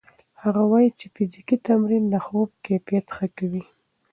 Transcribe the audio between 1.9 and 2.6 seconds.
د خوب